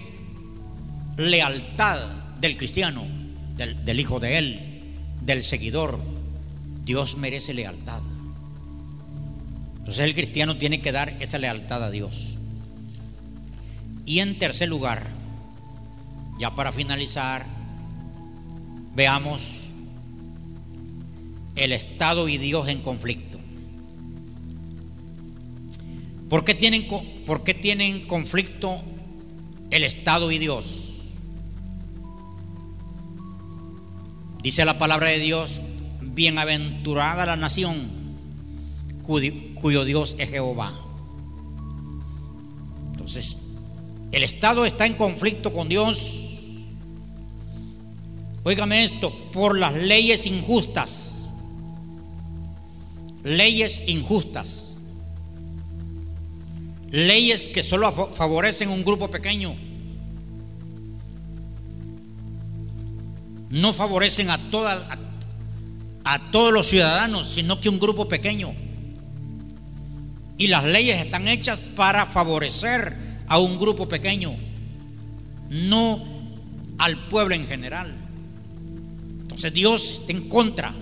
[1.16, 1.98] lealtad
[2.40, 3.04] del cristiano,
[3.56, 4.60] del, hijo de él,
[5.22, 5.98] del seguidor.
[6.84, 8.00] Dios merece lealtad.
[9.78, 12.36] Entonces el cristiano tiene que dar esa lealtad a Dios.
[14.06, 15.06] Y en tercer lugar,
[16.38, 17.44] ya para finalizar,
[18.94, 19.64] veamos
[21.56, 23.27] el Estado y Dios en conflicto.
[26.28, 26.86] ¿Por qué tienen,
[27.26, 28.80] por qué tienen conflicto
[29.70, 30.94] el Estado y Dios?
[34.42, 35.60] Dice la palabra de Dios,
[36.00, 37.98] bienaventurada la nación
[39.08, 40.72] cuyo, Dios es Jehová.
[42.92, 43.38] Entonces,
[44.12, 46.14] el Estado está en conflicto con Dios.
[48.44, 51.28] Óigame esto, por las leyes injustas.
[53.24, 54.67] Leyes injustas.
[56.90, 59.54] Leyes que solo favorecen un grupo pequeño.
[63.50, 64.88] No favorecen a, toda,
[66.04, 68.54] a todos los ciudadanos, sino que un grupo pequeño.
[70.38, 72.94] Y las leyes están hechas para favorecer
[73.26, 74.34] a un grupo pequeño,
[75.50, 76.02] no
[76.78, 77.94] al pueblo en general.
[79.20, 80.74] Entonces Dios está en contra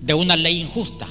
[0.00, 1.08] de una ley injusta.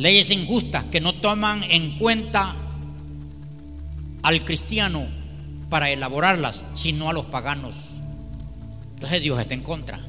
[0.00, 2.56] Leyes injustas que no toman en cuenta
[4.22, 5.06] al cristiano
[5.68, 7.74] para elaborarlas, sino a los paganos.
[8.94, 10.00] Entonces Dios está en contra.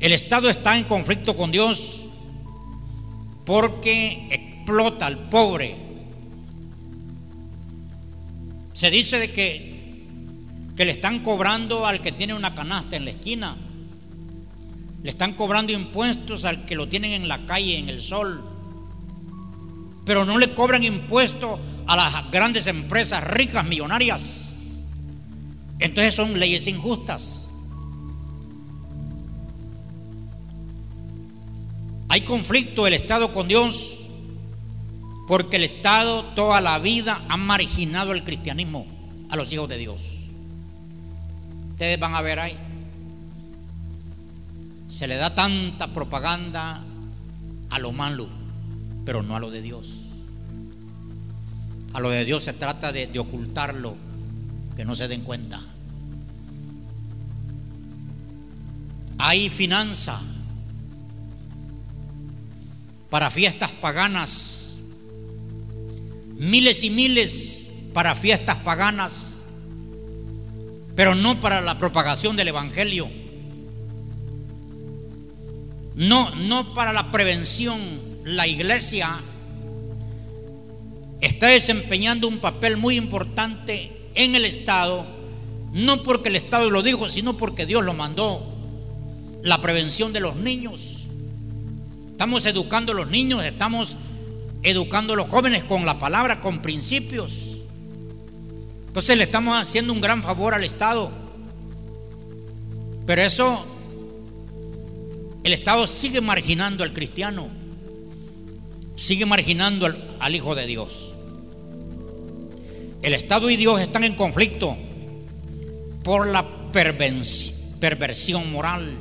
[0.00, 2.06] El Estado está en conflicto con Dios
[3.44, 5.76] porque explota al pobre.
[8.72, 10.04] Se dice de que,
[10.74, 13.56] que le están cobrando al que tiene una canasta en la esquina.
[15.02, 18.44] Le están cobrando impuestos al que lo tienen en la calle, en el sol.
[20.04, 24.54] Pero no le cobran impuestos a las grandes empresas ricas, millonarias.
[25.78, 27.48] Entonces son leyes injustas.
[32.08, 34.00] Hay conflicto del Estado con Dios
[35.26, 38.84] porque el Estado toda la vida ha marginado el cristianismo
[39.30, 40.02] a los hijos de Dios.
[41.70, 42.56] Ustedes van a ver ahí.
[44.90, 46.82] Se le da tanta propaganda
[47.70, 48.28] a lo malo,
[49.04, 50.08] pero no a lo de Dios.
[51.92, 53.96] A lo de Dios se trata de, de ocultarlo,
[54.76, 55.60] que no se den cuenta.
[59.18, 60.20] Hay finanza
[63.10, 64.76] para fiestas paganas,
[66.36, 69.38] miles y miles para fiestas paganas,
[70.96, 73.08] pero no para la propagación del Evangelio,
[76.00, 77.80] no, no para la prevención.
[78.24, 79.20] La iglesia
[81.20, 85.06] está desempeñando un papel muy importante en el Estado,
[85.72, 88.46] no porque el Estado lo dijo, sino porque Dios lo mandó.
[89.42, 91.00] La prevención de los niños
[92.20, 93.96] Estamos educando a los niños, estamos
[94.62, 97.56] educando a los jóvenes con la palabra, con principios.
[98.88, 101.10] Entonces le estamos haciendo un gran favor al Estado.
[103.06, 103.64] Pero eso,
[105.42, 107.48] el Estado sigue marginando al cristiano,
[108.96, 109.86] sigue marginando
[110.18, 111.14] al, Hijo de Dios.
[113.02, 114.76] El Estado y Dios están en conflicto
[116.02, 118.98] por la perversión moral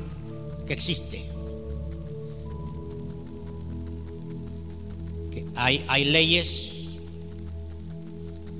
[0.66, 1.26] que existe.
[5.56, 7.00] Hay, hay leyes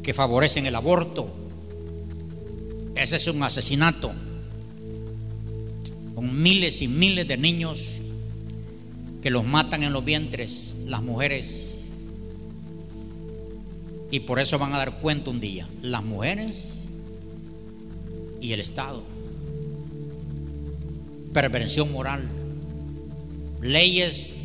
[0.04, 1.30] que favorecen el aborto.
[2.96, 4.12] Ese es un asesinato.
[6.20, 8.02] Con miles y miles de niños
[9.22, 11.68] que los matan en los vientres, las mujeres.
[14.12, 16.80] Y por eso van a dar cuenta un día, las mujeres
[18.42, 19.02] y el Estado.
[21.32, 22.28] Perversión moral.
[23.62, 24.36] Leyes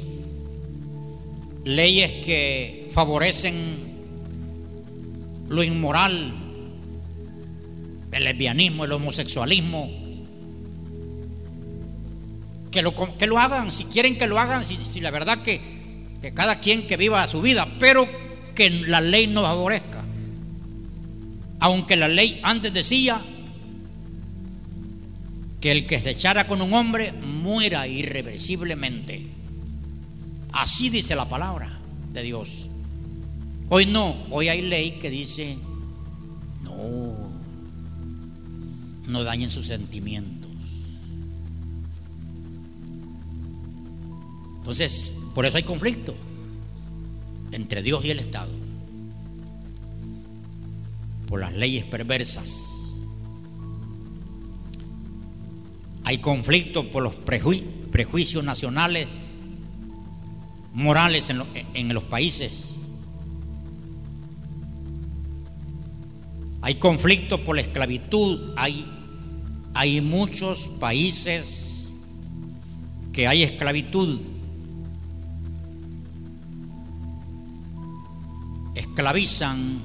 [1.64, 3.54] leyes que favorecen
[5.48, 6.34] lo inmoral,
[8.12, 10.03] el lesbianismo, el homosexualismo.
[12.74, 15.60] Que lo, que lo hagan, si quieren que lo hagan, si, la verdad que,
[16.20, 18.04] que cada quien que viva su vida, pero
[18.52, 20.02] que la ley no favorezca.
[21.60, 23.22] Aunque la ley antes decía
[25.60, 29.24] que el que se echara con un hombre muera irreversiblemente.
[30.50, 31.78] Así dice la palabra
[32.12, 32.68] de Dios.
[33.68, 35.56] Hoy no, hoy hay ley que dice,
[36.64, 37.30] no,
[39.06, 40.33] no dañen sus sentimientos.
[44.64, 46.14] Entonces, por eso hay conflicto
[47.52, 48.50] entre Dios y el Estado,
[51.28, 52.74] por las leyes perversas
[56.04, 59.08] Hay conflicto por los prejuicios nacionales,
[60.74, 62.74] morales en, los países.
[66.60, 68.52] Hay conflicto por la esclavitud.
[68.56, 71.94] Hay, muchos países
[73.14, 74.20] que hay esclavitud.
[78.74, 79.80] Esclavizan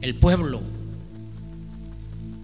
[0.00, 0.60] el pueblo.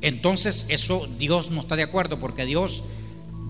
[0.00, 2.84] Entonces eso Dios no está de acuerdo porque Dios,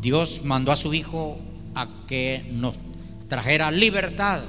[0.01, 1.39] Dios mandó a su Hijo
[1.75, 2.75] a que nos
[3.29, 4.43] trajera libertad.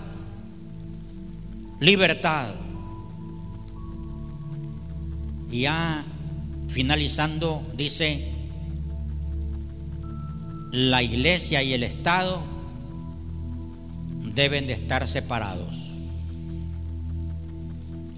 [1.80, 2.50] Libertad.
[5.52, 6.06] Y ya
[6.70, 8.32] finalizando dice,
[10.72, 12.42] la iglesia y el Estado
[14.34, 15.81] deben de estar separados.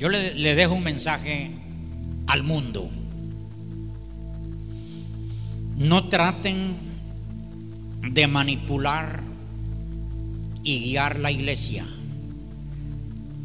[0.04, 1.50] Yo le, dejo un mensaje
[2.28, 2.92] al mundo.
[5.78, 6.76] No traten
[8.12, 9.24] de manipular
[10.62, 11.86] y guiar la iglesia.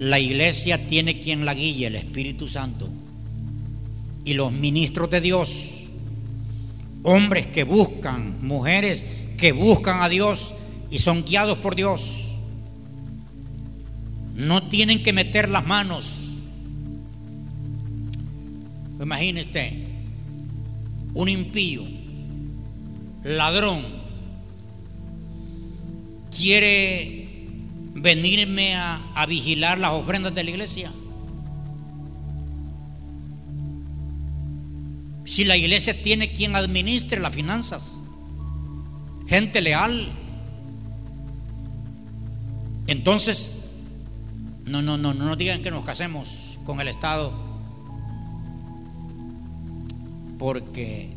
[0.01, 2.89] La iglesia tiene quien la guíe, el Espíritu Santo.
[4.25, 5.85] Y los ministros de Dios,
[7.05, 9.05] hombres que buscan, mujeres
[9.37, 10.55] que buscan a Dios
[10.91, 12.17] y son guiados por Dios,
[14.35, 16.25] no tienen que meter las manos.
[19.01, 19.87] Imagínese
[21.15, 21.83] un impío
[23.25, 23.83] ladrón
[26.37, 27.47] quiere
[27.95, 30.93] venirme a, vigilar las ofrendas de la iglesia?
[35.25, 37.99] Si la iglesia tiene quien administre las finanzas,
[39.27, 40.09] gente leal,
[42.87, 43.65] entonces,
[44.65, 47.48] no, no, no, no digan que nos casemos con el Estado,
[50.39, 51.11] porque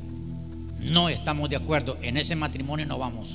[0.80, 3.30] no estamos de acuerdo, en ese matrimonio no vamos.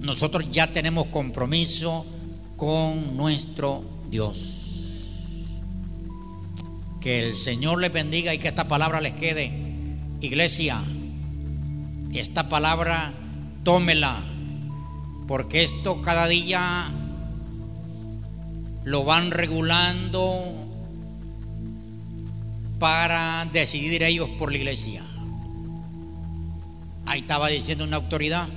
[0.00, 2.04] Nosotros ya tenemos compromiso
[2.56, 4.60] con nuestro Dios.
[7.00, 9.52] Que el Señor les bendiga y que esta palabra les quede.
[10.20, 10.82] Iglesia,
[12.12, 13.12] esta palabra
[13.62, 14.16] tómela,
[15.26, 16.90] porque esto cada día
[18.84, 20.63] lo van regulando
[22.78, 25.02] para decidir ellos por la iglesia.
[27.06, 28.48] Ahí estaba diciendo una autoridad.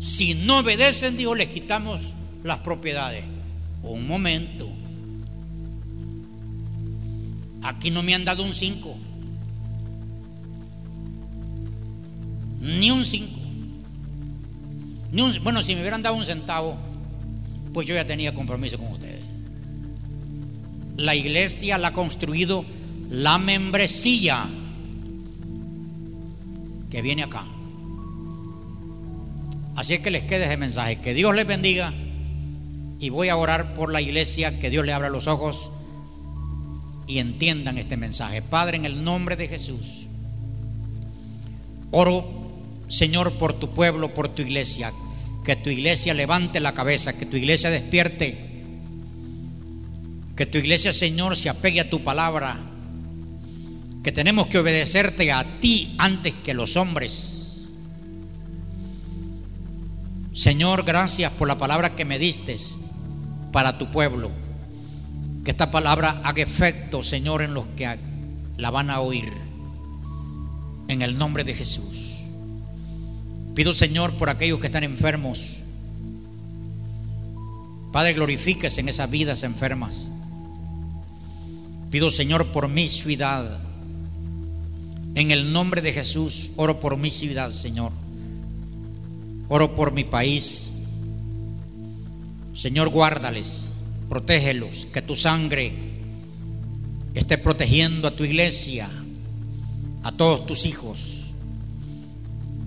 [0.00, 3.24] Si no obedecen, dijo, les quitamos las propiedades.
[3.82, 4.68] Un momento.
[7.62, 8.96] Aquí no me han dado un 5.
[12.60, 13.40] Ni un 5.
[15.42, 16.76] Bueno, si me hubieran dado un centavo,
[17.72, 19.24] pues yo ya tenía compromiso con ustedes.
[20.96, 22.64] La iglesia la ha construido
[23.14, 24.44] la membresía
[26.90, 27.46] que viene acá.
[29.76, 30.96] Así es que les quede ese mensaje.
[30.96, 31.92] Que Dios les bendiga.
[33.00, 35.70] Y voy a orar por la iglesia, que Dios le abra los ojos
[37.06, 38.40] y entiendan este mensaje.
[38.42, 40.06] Padre, en el nombre de Jesús,
[41.90, 42.24] oro,
[42.88, 44.92] Señor, por tu pueblo, por tu iglesia.
[45.44, 48.38] Que tu iglesia levante la cabeza, que tu iglesia despierte.
[50.34, 52.73] Que tu iglesia, Señor, se apegue a tu palabra
[54.04, 57.70] que tenemos que obedecerte a ti antes que los hombres.
[60.34, 62.54] Señor, gracias por la palabra que me diste
[63.50, 64.30] para tu pueblo.
[65.42, 67.98] Que esta palabra haga efecto, Señor, en los que
[68.58, 69.32] la van a oír.
[70.88, 72.24] En el nombre de Jesús.
[73.54, 75.60] Pido, Señor, por aquellos que están enfermos.
[77.90, 80.10] Padre, glorifíquese en esas vidas enfermas.
[81.90, 83.64] Pido, Señor, por mi ciudad.
[85.16, 87.92] En el nombre de Jesús, oro por mi ciudad, Señor.
[89.48, 90.70] Oro por mi país.
[92.52, 93.70] Señor, guárdales,
[94.08, 95.72] protégelos, que tu sangre
[97.14, 98.88] esté protegiendo a tu iglesia,
[100.02, 100.98] a todos tus hijos.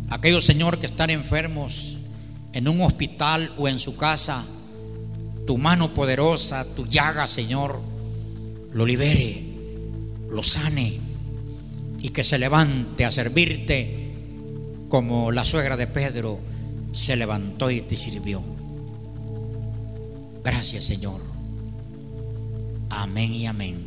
[0.09, 1.97] Aquellos, Señor, que están enfermos
[2.53, 4.45] en un hospital o en su casa,
[5.45, 7.81] tu mano poderosa, tu llaga, Señor,
[8.71, 9.43] lo libere,
[10.29, 11.06] lo sane
[12.01, 14.07] y que se levante a servirte
[14.89, 16.39] como la suegra de Pedro
[16.91, 18.41] se levantó y te sirvió.
[20.43, 21.21] Gracias Señor.
[22.89, 23.86] Amén y amén.